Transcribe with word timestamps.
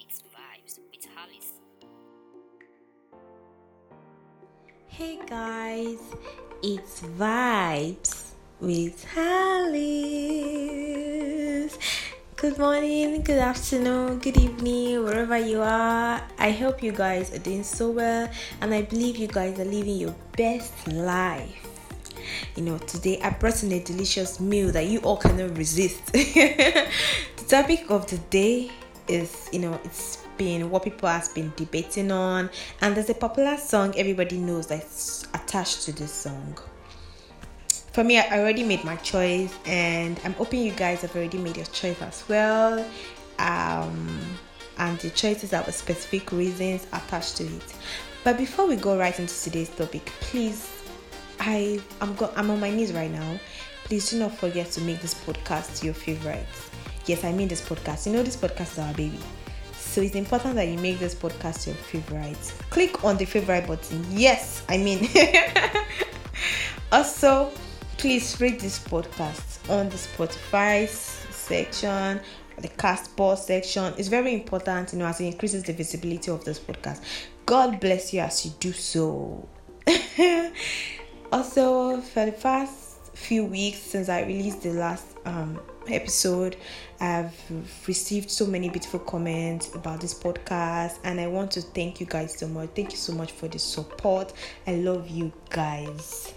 It's 0.00 0.22
Vibes 0.22 0.78
with 0.90 1.06
Alice. 1.16 1.52
Hey 4.86 5.18
guys, 5.26 5.98
it's 6.62 7.00
Vibes 7.02 8.30
with 8.60 9.06
Alice. 9.16 9.78
Good 12.36 12.58
morning, 12.58 13.22
good 13.22 13.38
afternoon, 13.38 14.18
good 14.18 14.36
evening, 14.36 15.02
wherever 15.04 15.38
you 15.38 15.60
are. 15.60 16.22
I 16.38 16.50
hope 16.50 16.82
you 16.82 16.92
guys 16.92 17.32
are 17.34 17.38
doing 17.38 17.62
so 17.62 17.90
well, 17.90 18.28
and 18.60 18.74
I 18.74 18.82
believe 18.82 19.16
you 19.16 19.28
guys 19.28 19.58
are 19.58 19.64
living 19.64 19.96
your 19.96 20.14
best 20.36 20.88
life. 20.88 21.66
You 22.56 22.62
know, 22.62 22.78
today 22.78 23.20
I 23.20 23.30
brought 23.30 23.62
in 23.62 23.72
a 23.72 23.80
delicious 23.82 24.40
meal 24.40 24.72
that 24.72 24.86
you 24.86 25.00
all 25.00 25.16
cannot 25.16 25.56
resist. 25.56 26.06
the 26.12 26.88
topic 27.48 27.90
of 27.90 28.06
the 28.08 28.18
day 28.30 28.70
is, 29.08 29.48
you 29.52 29.58
know, 29.58 29.78
it's 29.84 30.18
been 30.36 30.70
what 30.70 30.82
people 30.82 31.08
has 31.08 31.28
been 31.28 31.52
debating 31.56 32.10
on, 32.10 32.50
and 32.80 32.96
there's 32.96 33.10
a 33.10 33.14
popular 33.14 33.56
song 33.56 33.94
everybody 33.96 34.38
knows 34.38 34.66
that's 34.66 35.26
attached 35.34 35.82
to 35.82 35.92
this 35.92 36.12
song. 36.12 36.58
For 37.92 38.02
me, 38.02 38.18
I 38.18 38.40
already 38.40 38.64
made 38.64 38.82
my 38.84 38.96
choice, 38.96 39.54
and 39.66 40.20
I'm 40.24 40.32
hoping 40.34 40.62
you 40.62 40.72
guys 40.72 41.02
have 41.02 41.14
already 41.14 41.38
made 41.38 41.56
your 41.56 41.66
choice 41.66 42.00
as 42.02 42.24
well. 42.28 42.84
Um, 43.38 44.20
and 44.78 44.98
the 44.98 45.10
choices 45.10 45.52
have 45.52 45.72
specific 45.72 46.32
reasons 46.32 46.86
attached 46.92 47.36
to 47.36 47.44
it. 47.44 47.74
But 48.24 48.38
before 48.38 48.66
we 48.66 48.76
go 48.76 48.98
right 48.98 49.16
into 49.18 49.34
today's 49.42 49.68
topic, 49.68 50.06
please, 50.20 50.82
I 51.38 51.80
I'm 52.00 52.14
go, 52.14 52.32
I'm 52.34 52.50
on 52.50 52.58
my 52.58 52.70
knees 52.70 52.92
right 52.92 53.10
now. 53.10 53.38
Please 53.84 54.10
do 54.10 54.18
not 54.18 54.34
forget 54.34 54.70
to 54.72 54.80
make 54.80 55.00
this 55.00 55.14
podcast 55.14 55.84
your 55.84 55.94
favorite. 55.94 56.46
Yes, 57.06 57.22
I 57.22 57.32
mean 57.32 57.48
this 57.48 57.60
podcast. 57.60 58.06
You 58.06 58.12
know 58.12 58.22
this 58.22 58.36
podcast 58.36 58.72
is 58.72 58.78
our 58.78 58.94
baby. 58.94 59.18
So 59.74 60.00
it's 60.00 60.14
important 60.14 60.54
that 60.54 60.68
you 60.68 60.78
make 60.78 60.98
this 60.98 61.14
podcast 61.14 61.66
your 61.66 61.76
favorite. 61.76 62.38
Click 62.70 63.04
on 63.04 63.18
the 63.18 63.26
favorite 63.26 63.66
button. 63.66 64.04
Yes, 64.10 64.62
I 64.70 64.78
mean. 64.78 65.08
also, 66.92 67.52
please 67.98 68.40
rate 68.40 68.58
this 68.58 68.78
podcast 68.78 69.70
on 69.70 69.90
the 69.90 69.96
Spotify 69.96 70.88
section, 70.88 72.20
the 72.58 72.68
Cast 72.68 73.14
Castbox 73.14 73.38
section. 73.38 73.92
It's 73.98 74.08
very 74.08 74.32
important, 74.32 74.94
you 74.94 74.98
know, 74.98 75.06
as 75.06 75.20
it 75.20 75.26
increases 75.26 75.62
the 75.62 75.74
visibility 75.74 76.30
of 76.30 76.42
this 76.42 76.58
podcast. 76.58 77.02
God 77.44 77.80
bless 77.80 78.14
you 78.14 78.20
as 78.20 78.46
you 78.46 78.52
do 78.58 78.72
so. 78.72 79.46
also, 81.30 82.00
for 82.00 82.24
the 82.24 82.32
past 82.32 83.14
few 83.14 83.44
weeks 83.44 83.78
since 83.78 84.08
I 84.08 84.22
released 84.22 84.62
the 84.62 84.72
last 84.72 85.06
um 85.24 85.60
episode 85.88 86.56
i've 87.00 87.34
received 87.86 88.30
so 88.30 88.46
many 88.46 88.68
beautiful 88.68 89.00
comments 89.00 89.74
about 89.74 90.00
this 90.00 90.14
podcast 90.14 90.98
and 91.04 91.20
i 91.20 91.26
want 91.26 91.50
to 91.50 91.60
thank 91.60 92.00
you 92.00 92.06
guys 92.06 92.36
so 92.38 92.46
much. 92.48 92.70
Thank 92.74 92.92
you 92.92 92.96
so 92.96 93.12
much 93.12 93.32
for 93.32 93.48
the 93.48 93.58
support. 93.58 94.32
I 94.66 94.76
love 94.76 95.08
you 95.08 95.32
guys. 95.50 96.32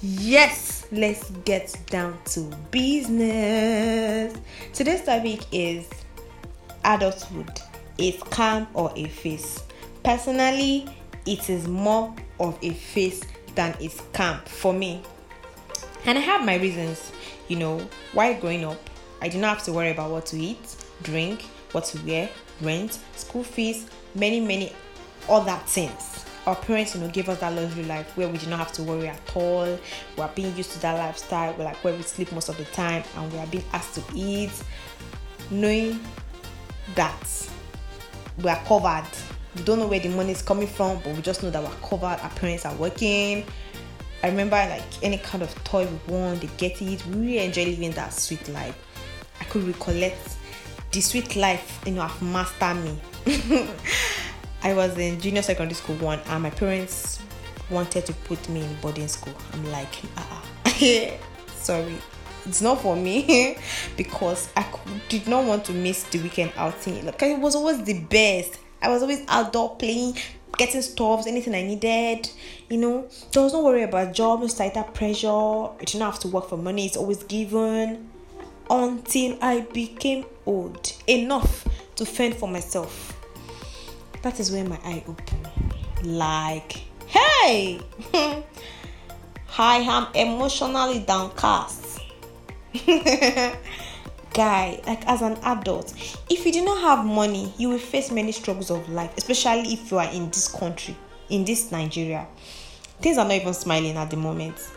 Yes 0.00 0.86
let's 0.92 1.30
get 1.44 1.74
down 1.86 2.18
to 2.26 2.40
business. 2.70 4.36
Today's 4.72 5.04
topic 5.04 5.40
is 5.52 5.88
adulthood. 6.84 7.60
A 7.98 8.12
scam 8.12 8.66
or 8.74 8.92
a 8.96 9.06
face? 9.06 9.62
Personally 10.04 10.86
it 11.26 11.50
is 11.50 11.66
more 11.66 12.14
of 12.40 12.58
a 12.62 12.70
face 12.70 13.22
than 13.54 13.72
a 13.72 13.88
scam 13.88 14.40
for 14.46 14.72
me. 14.72 15.02
And 16.04 16.16
i 16.16 16.20
have 16.20 16.44
my 16.44 16.56
reasons 16.56 17.12
you 17.48 17.56
know, 17.56 17.80
why 18.12 18.34
growing 18.34 18.64
up, 18.64 18.78
I 19.20 19.28
do 19.28 19.38
not 19.38 19.56
have 19.56 19.64
to 19.66 19.72
worry 19.72 19.90
about 19.90 20.10
what 20.10 20.26
to 20.26 20.38
eat, 20.38 20.76
drink, 21.02 21.42
what 21.72 21.84
to 21.86 22.00
wear, 22.06 22.28
rent, 22.60 22.98
school 23.16 23.42
fees, 23.42 23.86
many, 24.14 24.40
many 24.40 24.72
other 25.28 25.58
things. 25.66 26.24
Our 26.46 26.56
parents, 26.56 26.94
you 26.94 27.02
know, 27.02 27.08
gave 27.08 27.28
us 27.28 27.40
that 27.40 27.52
luxury 27.52 27.84
life 27.84 28.16
where 28.16 28.28
we 28.28 28.38
did 28.38 28.48
not 28.48 28.58
have 28.60 28.72
to 28.72 28.82
worry 28.82 29.08
at 29.08 29.20
all. 29.34 29.78
We 30.16 30.22
are 30.22 30.30
being 30.34 30.56
used 30.56 30.72
to 30.72 30.80
that 30.80 30.96
lifestyle. 30.98 31.54
We're 31.58 31.64
like 31.64 31.76
where 31.84 31.94
we 31.94 32.02
sleep 32.02 32.32
most 32.32 32.48
of 32.48 32.56
the 32.56 32.64
time 32.66 33.02
and 33.16 33.32
we 33.32 33.38
are 33.38 33.46
being 33.46 33.64
asked 33.72 33.94
to 33.96 34.02
eat, 34.14 34.52
knowing 35.50 36.00
that 36.94 37.48
we 38.38 38.48
are 38.48 38.64
covered. 38.64 39.08
We 39.56 39.62
don't 39.62 39.78
know 39.78 39.88
where 39.88 40.00
the 40.00 40.08
money 40.08 40.30
is 40.30 40.40
coming 40.40 40.68
from, 40.68 41.00
but 41.00 41.14
we 41.14 41.20
just 41.20 41.42
know 41.42 41.50
that 41.50 41.62
we're 41.62 41.88
covered. 41.88 42.20
Our 42.22 42.30
parents 42.30 42.64
are 42.64 42.74
working 42.76 43.44
I 44.22 44.28
remember 44.28 44.56
like 44.56 44.82
any 45.02 45.18
kind 45.18 45.44
of 45.44 45.64
toy 45.64 45.86
we 45.86 46.12
want, 46.12 46.40
they 46.40 46.48
get 46.56 46.82
it. 46.82 47.06
We 47.06 47.14
really 47.14 47.38
enjoy 47.38 47.66
living 47.66 47.92
that 47.92 48.12
sweet 48.12 48.48
life. 48.48 48.76
Could 49.48 49.64
recollect 49.64 50.36
the 50.92 51.00
sweet 51.00 51.36
life, 51.36 51.80
you 51.86 51.92
know, 51.92 52.02
have 52.02 52.22
mastered 52.22 52.76
me. 52.84 52.98
I 54.62 54.74
was 54.74 54.96
in 54.98 55.20
junior 55.20 55.42
secondary 55.42 55.74
school 55.74 55.96
one, 55.96 56.20
and 56.26 56.42
my 56.42 56.50
parents 56.50 57.20
wanted 57.70 58.06
to 58.06 58.12
put 58.12 58.48
me 58.48 58.62
in 58.62 58.74
boarding 58.80 59.08
school. 59.08 59.34
I'm 59.52 59.70
like, 59.70 60.02
uh-uh. 60.16 61.16
sorry, 61.56 61.94
it's 62.46 62.62
not 62.62 62.80
for 62.80 62.96
me 62.96 63.58
because 63.96 64.48
I 64.56 64.64
did 65.08 65.28
not 65.28 65.44
want 65.44 65.64
to 65.66 65.72
miss 65.72 66.04
the 66.04 66.18
weekend 66.20 66.52
outing. 66.56 67.04
Like 67.04 67.22
it 67.22 67.38
was 67.38 67.54
always 67.54 67.82
the 67.82 68.00
best. 68.00 68.58
I 68.80 68.88
was 68.88 69.02
always 69.02 69.24
outdoor 69.28 69.76
playing, 69.76 70.16
getting 70.56 70.82
stuffs, 70.82 71.26
anything 71.26 71.54
I 71.54 71.62
needed. 71.62 72.30
You 72.68 72.78
know, 72.78 73.08
there 73.32 73.42
was 73.42 73.52
no 73.52 73.62
worry 73.62 73.82
about 73.82 74.14
job, 74.14 74.48
tighter 74.48 74.82
pressure. 74.82 75.26
You 75.26 75.76
didn't 75.80 76.02
have 76.02 76.18
to 76.20 76.28
work 76.28 76.48
for 76.48 76.56
money, 76.56 76.86
it's 76.86 76.96
always 76.96 77.22
given. 77.24 78.07
Until 78.70 79.38
I 79.40 79.60
became 79.60 80.24
old 80.46 80.92
enough 81.06 81.66
to 81.96 82.04
fend 82.04 82.36
for 82.36 82.48
myself. 82.48 83.14
That 84.22 84.38
is 84.40 84.50
when 84.52 84.68
my 84.68 84.78
eye 84.84 85.04
opened. 85.06 85.48
Like, 86.02 86.82
hey, 87.06 87.80
I 89.58 89.76
am 89.78 90.08
emotionally 90.14 91.00
downcast. 91.00 92.00
guy 94.38 94.80
like 94.86 95.04
as 95.08 95.22
an 95.22 95.36
adult 95.42 95.92
if 96.30 96.46
you 96.46 96.52
do 96.52 96.64
not 96.64 96.80
have 96.80 97.04
money 97.04 97.52
you 97.58 97.68
will 97.68 97.78
face 97.78 98.12
many 98.12 98.30
struggles 98.30 98.70
of 98.70 98.88
life 98.88 99.12
especially 99.16 99.72
if 99.72 99.90
you 99.90 99.98
are 99.98 100.10
in 100.12 100.28
this 100.28 100.46
country 100.46 100.96
in 101.28 101.44
this 101.44 101.72
nigeria 101.72 102.26
things 103.00 103.18
are 103.18 103.24
not 103.24 103.34
even 103.34 103.52
smiling 103.54 103.96
at 103.96 104.10
the 104.10 104.16
moment 104.16 104.70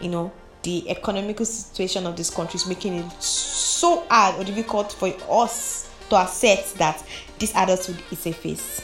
you 0.00 0.10
know 0.10 0.30
the 0.68 0.90
economical 0.90 1.46
situation 1.46 2.06
of 2.06 2.14
this 2.14 2.28
country 2.28 2.58
is 2.58 2.66
making 2.66 2.92
it 2.92 3.22
so 3.22 4.04
hard 4.10 4.38
or 4.38 4.44
difficult 4.44 4.92
for 4.92 5.08
us 5.30 5.90
to 6.10 6.16
accept 6.16 6.74
that 6.74 7.02
this 7.38 7.52
adulthood 7.56 8.02
is 8.10 8.26
a 8.26 8.32
phase 8.32 8.82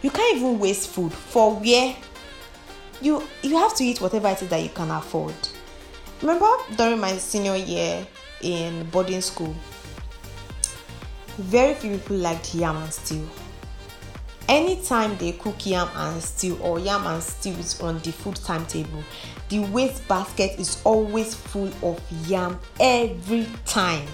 you 0.00 0.10
can't 0.10 0.36
even 0.38 0.58
waste 0.58 0.88
food 0.88 1.12
for 1.12 1.54
where 1.56 1.94
you 3.02 3.22
you 3.42 3.58
have 3.58 3.74
to 3.74 3.84
eat 3.84 4.00
whatever 4.00 4.28
it 4.28 4.40
is 4.40 4.48
that 4.48 4.62
you 4.62 4.70
can 4.70 4.90
afford 4.90 5.34
remember 6.22 6.48
during 6.76 6.98
my 6.98 7.12
senior 7.18 7.56
year 7.56 8.06
in 8.42 8.84
boarding 8.90 9.20
school, 9.20 9.54
very 11.38 11.74
few 11.74 11.96
people 11.98 12.16
liked 12.16 12.54
yam 12.54 12.76
and 12.76 12.92
stew. 12.92 13.28
Anytime 14.48 15.16
they 15.16 15.32
cook 15.32 15.64
yam 15.64 15.88
and 15.94 16.22
stew 16.22 16.58
or 16.58 16.78
yam 16.78 17.06
and 17.06 17.22
stew 17.22 17.50
is 17.50 17.80
on 17.80 17.98
the 18.00 18.12
food 18.12 18.36
timetable, 18.36 19.02
the 19.48 19.60
waste 19.60 20.06
basket 20.08 20.58
is 20.58 20.80
always 20.84 21.34
full 21.34 21.70
of 21.82 22.00
yam 22.26 22.58
every 22.80 23.46
time. 23.64 24.06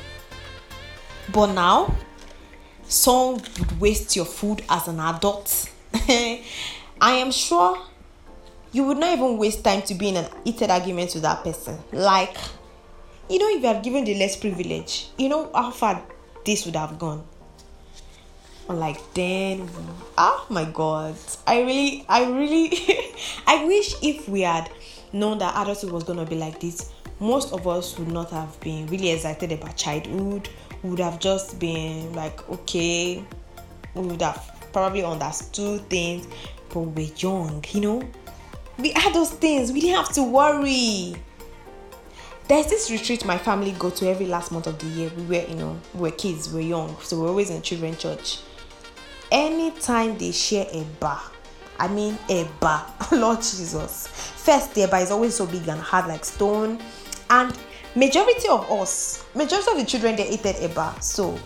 But 1.32 1.52
now, 1.52 1.94
some 2.84 3.34
would 3.34 3.80
waste 3.80 4.16
your 4.16 4.24
food 4.24 4.62
as 4.68 4.88
an 4.88 5.00
adult. 5.00 5.70
I 5.94 6.40
am 7.02 7.30
sure 7.30 7.78
you 8.72 8.84
would 8.84 8.98
not 8.98 9.16
even 9.16 9.38
waste 9.38 9.64
time 9.64 9.82
to 9.82 9.94
be 9.94 10.08
in 10.08 10.16
an 10.16 10.26
heated 10.44 10.70
argument 10.70 11.14
with 11.14 11.22
that 11.22 11.44
person. 11.44 11.78
Like, 11.92 12.36
you 13.28 13.38
know, 13.38 13.48
if 13.48 13.62
you 13.62 13.68
had 13.68 13.82
given 13.82 14.04
the 14.04 14.14
less 14.14 14.36
privilege, 14.36 15.08
you 15.18 15.28
know 15.28 15.50
how 15.54 15.70
far 15.70 16.02
this 16.44 16.64
would 16.66 16.76
have 16.76 16.98
gone. 16.98 17.24
Like 18.68 19.14
then, 19.14 19.66
oh 20.18 20.46
my 20.50 20.66
god, 20.66 21.16
I 21.46 21.62
really, 21.62 22.04
I 22.06 22.30
really, 22.30 22.70
I 23.46 23.64
wish 23.64 23.94
if 24.02 24.28
we 24.28 24.42
had 24.42 24.70
known 25.12 25.38
that 25.38 25.54
adulthood 25.56 25.90
was 25.90 26.04
gonna 26.04 26.26
be 26.26 26.36
like 26.36 26.60
this, 26.60 26.92
most 27.18 27.52
of 27.54 27.66
us 27.66 27.98
would 27.98 28.08
not 28.08 28.30
have 28.30 28.60
been 28.60 28.86
really 28.88 29.10
excited 29.10 29.52
about 29.52 29.76
childhood. 29.76 30.50
We 30.82 30.90
would 30.90 30.98
have 30.98 31.18
just 31.18 31.58
been 31.58 32.12
like, 32.12 32.46
okay, 32.50 33.24
we 33.94 34.02
would 34.02 34.20
have 34.20 34.68
probably 34.72 35.02
understood 35.02 35.88
things, 35.88 36.28
but 36.68 36.80
we're 36.80 37.10
young, 37.16 37.64
you 37.70 37.80
know. 37.80 38.02
We 38.76 38.90
had 38.90 39.14
those 39.14 39.30
things, 39.30 39.72
we 39.72 39.80
didn't 39.80 39.96
have 39.96 40.12
to 40.14 40.22
worry 40.22 41.16
there's 42.48 42.66
this 42.66 42.90
retreat 42.90 43.26
my 43.26 43.36
family 43.36 43.72
go 43.72 43.90
to 43.90 44.08
every 44.08 44.24
last 44.24 44.50
month 44.52 44.66
of 44.66 44.78
the 44.78 44.86
year. 44.86 45.10
We 45.18 45.24
were, 45.24 45.46
you 45.46 45.54
know, 45.54 45.78
we 45.92 46.00
were 46.00 46.10
kids, 46.10 46.48
we 46.48 46.62
were 46.62 46.68
young, 46.68 46.96
so 47.02 47.20
we're 47.20 47.28
always 47.28 47.50
in 47.50 47.60
children 47.60 47.94
church. 47.94 48.40
Anytime 49.30 50.16
they 50.18 50.32
share 50.32 50.66
a 50.72 50.84
bar, 51.00 51.20
I 51.78 51.88
mean 51.88 52.18
a 52.28 52.44
bar, 52.60 52.86
Lord 53.12 53.38
Jesus. 53.38 54.06
First, 54.08 54.74
the 54.74 54.86
bar 54.86 55.00
is 55.00 55.10
always 55.10 55.34
so 55.34 55.46
big 55.46 55.68
and 55.68 55.80
hard 55.80 56.06
like 56.06 56.24
stone, 56.24 56.80
and 57.30 57.56
majority 57.94 58.48
of 58.48 58.70
us, 58.70 59.24
majority 59.34 59.70
of 59.70 59.76
the 59.78 59.84
children 59.84 60.16
they 60.16 60.28
ate 60.28 60.46
a 60.46 60.68
bar. 60.68 60.94
So 61.00 61.38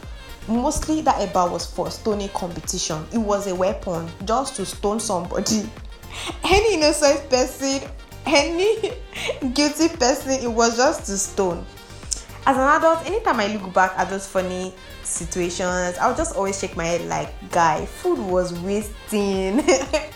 mostly 0.49 1.01
that 1.03 1.21
a 1.23 1.33
bar 1.33 1.49
was 1.49 1.67
for 1.67 1.91
stoning 1.91 2.29
competition 2.31 3.07
it 3.13 3.19
was 3.19 3.47
a 3.47 3.55
weapon 3.55 4.09
just 4.25 4.57
to 4.57 4.67
stone 4.67 4.99
somebody 4.99 5.63
any 6.45 6.75
innocent 6.75 7.29
person 7.31 7.81
any 8.27 8.93
guilty 9.53 9.89
person 9.89 10.33
it 10.33 10.51
was 10.51 10.77
just 10.77 11.07
to 11.07 11.17
stone 11.17 11.65
as 12.47 12.57
an 12.57 12.63
adult 12.63 13.07
anytime 13.07 13.39
i 13.39 13.47
look 13.55 13.73
back 13.73 13.93
at 13.97 14.11
those 14.11 14.27
funny 14.27 14.73
situations 15.05 15.97
i'll 15.99 16.15
just 16.15 16.35
always 16.37 16.59
shake 16.59 16.77
my 16.77 16.85
head 16.85 17.03
like 17.09 17.33
guy 17.51 17.85
food 17.87 18.19
was 18.19 18.53
wasting. 18.61 19.61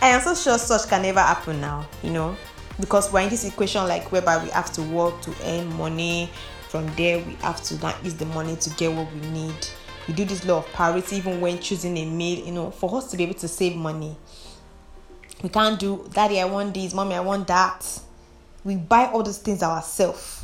I 0.00 0.08
am 0.08 0.20
so 0.20 0.34
sure 0.34 0.58
such 0.58 0.88
can 0.88 1.02
never 1.02 1.20
happen 1.20 1.60
now 1.60 1.86
you 2.02 2.10
know? 2.10 2.36
Because 2.80 3.12
we're 3.12 3.20
in 3.20 3.28
this 3.28 3.44
equation 3.44 3.86
like 3.86 4.10
whereby 4.10 4.42
we 4.42 4.50
have 4.50 4.72
to 4.72 4.82
work 4.82 5.20
to 5.22 5.34
earn 5.44 5.72
money. 5.76 6.30
From 6.68 6.86
there 6.96 7.18
we 7.18 7.34
have 7.34 7.62
to 7.64 7.78
now 7.78 7.94
use 8.02 8.14
the 8.14 8.24
money 8.26 8.56
to 8.56 8.70
get 8.70 8.92
what 8.92 9.12
we 9.12 9.20
need. 9.30 9.54
We 10.08 10.14
do 10.14 10.24
this 10.24 10.44
law 10.44 10.58
of 10.58 10.66
priority 10.72 11.16
even 11.16 11.40
when 11.40 11.60
choosing 11.60 11.96
a 11.98 12.06
meal 12.06 12.44
you 12.44 12.52
know 12.52 12.70
for 12.70 12.96
us 12.96 13.10
to 13.12 13.16
be 13.16 13.22
able 13.24 13.34
to 13.34 13.48
save 13.48 13.76
money. 13.76 14.16
We 15.42 15.48
can't 15.48 15.78
do 15.78 16.08
daddy 16.12 16.40
i 16.40 16.44
want 16.46 16.74
this. 16.74 16.94
Mommy 16.94 17.14
i 17.14 17.20
want 17.20 17.46
that. 17.48 18.00
We 18.64 18.76
buy 18.76 19.06
all 19.06 19.22
those 19.22 19.38
things 19.38 19.62
ourselves 19.62 20.41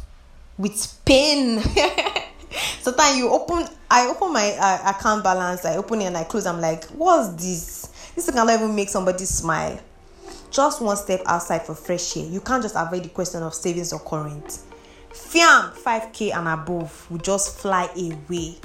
with 0.59 1.01
pain. 1.05 1.61
Sometimes 2.81 3.17
you 3.17 3.29
open 3.29 3.67
i 3.91 4.07
open 4.07 4.33
my 4.33 4.57
uh, 4.59 4.91
account 4.91 5.25
balance. 5.25 5.65
I 5.65 5.77
open 5.77 6.03
it 6.03 6.07
and 6.07 6.17
i 6.17 6.25
close. 6.25 6.47
I'm 6.47 6.61
like 6.61 6.85
what's 6.87 7.31
this? 7.35 8.13
This 8.15 8.29
cannot 8.31 8.51
even 8.51 8.75
make 8.75 8.89
somebody 8.89 9.25
smile. 9.25 9.79
Just 10.51 10.81
one 10.81 10.97
step 10.97 11.23
outside 11.27 11.65
for 11.65 11.75
fresh 11.75 12.17
air. 12.17 12.25
You 12.25 12.41
can't 12.41 12.63
just 12.63 12.75
avoid 12.77 13.05
the 13.05 13.11
question 13.11 13.43
of 13.43 13.55
savings 13.55 13.93
or 13.93 14.01
current. 14.01 14.59
Fiam 15.11 15.73
5k 15.73 16.35
and 16.37 16.49
above 16.49 17.11
will 17.11 17.19
just 17.19 17.59
fly 17.59 17.89
away. 17.97 18.57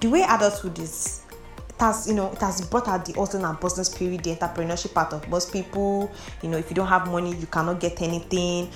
The 0.00 0.08
way 0.08 0.22
adulthood 0.22 0.78
is 0.78 1.22
it 1.68 1.80
has 1.80 2.06
you 2.06 2.14
know 2.14 2.30
it 2.30 2.38
has 2.38 2.60
brought 2.62 2.86
out 2.86 3.04
the 3.04 3.12
hustle 3.14 3.44
and 3.44 3.58
business 3.58 3.88
spirit 3.88 4.22
the 4.22 4.34
entrepreneurship 4.36 4.94
part 4.94 5.12
of 5.12 5.28
most 5.28 5.52
people. 5.52 6.10
You 6.42 6.50
know 6.50 6.56
if 6.56 6.70
you 6.70 6.76
don't 6.76 6.86
have 6.88 7.10
money 7.10 7.34
you 7.34 7.46
cannot 7.46 7.80
get 7.80 8.00
anything 8.00 8.70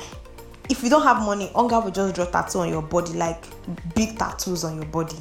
if 0.68 0.82
you 0.82 0.90
don't 0.90 1.02
have 1.02 1.18
money 1.18 1.50
hunger 1.54 1.80
will 1.80 1.90
just 1.90 2.14
draw 2.14 2.26
tattoo 2.26 2.60
on 2.60 2.68
your 2.68 2.82
body 2.82 3.12
like 3.14 3.44
big 3.94 4.18
tattoos 4.18 4.64
on 4.64 4.76
your 4.76 4.84
body. 4.86 5.16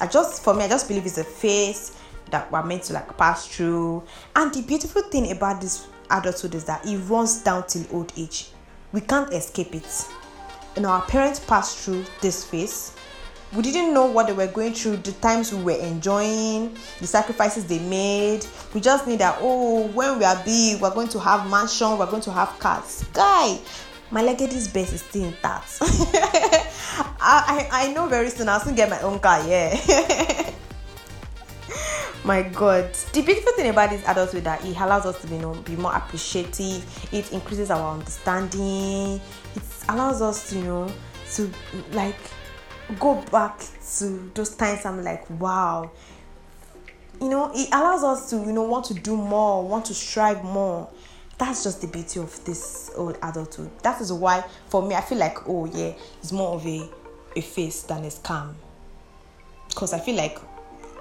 I 0.00 0.06
just 0.06 0.42
for 0.42 0.54
me 0.54 0.64
i 0.64 0.68
just 0.68 0.88
believe 0.88 1.06
it's 1.06 1.18
a 1.18 1.24
phase 1.24 1.96
that 2.30 2.50
we're 2.50 2.62
meant 2.64 2.82
to 2.84 2.92
like 2.94 3.16
pass 3.16 3.46
through. 3.46 4.02
And 4.34 4.52
the 4.52 4.62
beautiful 4.62 5.02
thing 5.02 5.30
about 5.30 5.60
this 5.60 5.86
adulthood 6.10 6.54
is 6.54 6.64
that 6.64 6.84
it 6.86 6.96
runs 6.98 7.42
down 7.42 7.66
till 7.66 7.84
old 7.92 8.12
age. 8.16 8.48
We 8.92 9.00
can't 9.00 9.32
escape 9.32 9.74
it. 9.74 10.06
Know 10.76 10.88
our 10.88 11.02
parents 11.02 11.38
passed 11.38 11.78
through 11.78 12.04
this 12.20 12.44
phase. 12.44 12.92
We 13.54 13.62
didn't 13.62 13.94
know 13.94 14.06
what 14.06 14.26
they 14.26 14.32
were 14.32 14.48
going 14.48 14.74
through 14.74 14.96
the 14.96 15.12
times 15.12 15.54
we 15.54 15.62
were 15.62 15.78
enjoying 15.78 16.76
the 16.98 17.06
sacrifices 17.06 17.64
they 17.66 17.78
made. 17.78 18.44
We 18.74 18.80
just 18.80 19.06
knew 19.06 19.16
that 19.18 19.38
oh 19.40 19.86
when 19.88 20.18
we 20.18 20.24
are 20.24 20.42
big 20.44 20.80
we're 20.80 20.92
going 20.92 21.08
to 21.08 21.20
have 21.20 21.48
mansion 21.48 21.96
we're 21.96 22.10
going 22.10 22.22
to 22.22 22.32
have 22.32 22.58
cars. 22.58 23.04
Guy 23.12 23.60
my 24.10 24.22
legacy's 24.22 24.68
base 24.68 24.92
is 24.92 25.02
still 25.02 25.24
intact. 25.24 25.78
I, 25.80 27.68
I 27.70 27.88
i 27.88 27.92
know 27.92 28.06
very 28.06 28.30
soon 28.30 28.48
i'll 28.48 28.60
soon 28.60 28.74
get 28.74 28.88
my 28.90 29.00
own 29.00 29.18
car 29.18 29.46
yeah. 29.48 30.50
My 32.24 32.40
god. 32.42 32.94
The 33.12 33.20
beautiful 33.20 33.52
thing 33.52 33.68
about 33.68 33.90
this 33.90 34.02
adulthood 34.08 34.44
that 34.44 34.64
it 34.64 34.74
allows 34.78 35.04
us 35.04 35.20
to 35.20 35.26
be, 35.26 35.34
you 35.34 35.42
know, 35.42 35.52
be 35.52 35.76
more 35.76 35.94
appreciative. 35.94 36.82
It 37.12 37.30
increases 37.32 37.70
our 37.70 37.92
understanding. 37.92 39.20
It 39.54 39.62
allows 39.90 40.22
us 40.22 40.48
to 40.48 40.56
you 40.56 40.64
know 40.64 40.92
to 41.34 41.50
like 41.92 42.16
go 42.98 43.20
back 43.30 43.60
to 43.98 44.30
those 44.34 44.54
times 44.56 44.84
i'm 44.84 45.02
like 45.02 45.28
wow. 45.38 45.90
You 47.20 47.28
know 47.28 47.50
it 47.54 47.68
allows 47.68 48.02
us 48.04 48.30
to 48.30 48.36
you 48.36 48.52
know 48.52 48.62
want 48.62 48.86
to 48.86 48.94
do 48.94 49.16
more 49.16 49.66
want 49.66 49.84
to 49.86 49.94
strive 49.94 50.42
more 50.44 50.88
that's 51.38 51.64
just 51.64 51.80
the 51.80 51.86
beauty 51.86 52.20
of 52.20 52.44
this 52.44 52.90
old 52.96 53.18
adulthood. 53.22 53.70
That 53.82 54.00
is 54.00 54.12
why 54.12 54.44
for 54.68 54.82
me 54.86 54.94
i 54.94 55.00
feel 55.00 55.18
like 55.18 55.48
oh 55.48 55.66
yeah 55.66 55.92
it's 56.18 56.32
more 56.32 56.54
of 56.54 56.66
a 56.66 56.88
a 57.36 57.40
face 57.40 57.82
than 57.82 58.04
a 58.04 58.08
scam. 58.08 58.54
Because 59.68 59.92
i 59.92 59.98
feel 59.98 60.16
like 60.16 60.38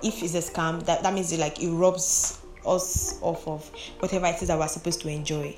if 0.03 0.21
it's 0.23 0.33
a 0.35 0.39
scam 0.51 0.83
that 0.85 1.03
that 1.03 1.13
means 1.13 1.31
it 1.31 1.39
like 1.39 1.61
it 1.61 1.69
robs 1.69 2.39
us 2.65 3.19
off 3.21 3.47
of 3.47 3.69
whatever 3.99 4.25
it 4.27 4.41
is 4.41 4.47
that 4.47 4.57
we're 4.57 4.67
supposed 4.67 5.01
to 5.01 5.09
enjoy. 5.09 5.55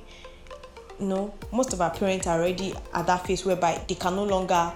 You 1.00 1.06
know 1.08 1.34
most 1.52 1.74
of 1.74 1.82
our 1.82 1.92
parents 1.92 2.28
are 2.28 2.40
already 2.40 2.74
at 2.94 3.08
that 3.08 3.26
phase 3.26 3.46
whereby 3.46 3.82
they 3.88 3.96
can 3.96 4.16
no 4.16 4.24
longer 4.24 4.72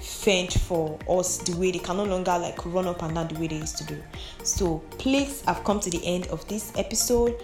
fend 0.00 0.52
for 0.52 0.96
us 1.08 1.38
the 1.38 1.56
way 1.56 1.72
they 1.72 1.80
can 1.80 1.96
no 1.96 2.04
longer 2.04 2.38
like 2.38 2.64
run 2.66 2.86
up 2.86 3.02
and 3.02 3.14
down 3.16 3.26
the 3.28 3.38
way 3.40 3.48
they 3.48 3.56
used 3.56 3.78
to 3.78 3.84
do. 3.84 4.02
So 4.42 4.78
please 4.90 5.42
i've 5.46 5.62
come 5.64 5.80
to 5.80 5.90
the 5.90 6.04
end 6.04 6.26
of 6.28 6.46
this 6.48 6.72
episode 6.76 7.40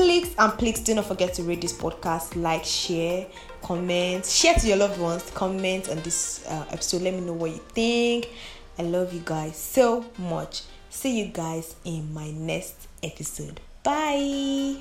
please 0.00 0.34
and 0.38 0.50
please 0.54 0.80
do 0.80 0.94
not 0.94 1.04
forget 1.04 1.34
to 1.34 1.42
rate 1.42 1.60
this 1.60 1.74
podcast 1.74 2.34
like 2.34 2.64
share 2.64 3.26
comment. 3.60 4.24
Share 4.24 4.54
to 4.54 4.66
your 4.66 4.78
loved 4.78 4.98
ones 4.98 5.30
comment 5.34 5.90
on 5.90 6.00
this 6.00 6.42
uh, 6.46 6.64
episode. 6.70 7.02
Let 7.02 7.12
me 7.12 7.20
know 7.20 7.34
what 7.34 7.50
you 7.50 7.60
think. 7.74 8.30
I 8.78 8.82
love 8.84 9.12
you 9.12 9.20
guys 9.22 9.58
so 9.58 10.06
much. 10.16 10.62
See 10.88 11.20
you 11.20 11.26
guys 11.26 11.76
in 11.84 12.14
my 12.14 12.30
next 12.30 12.88
episode. 13.02 13.60
Bye 13.82 14.78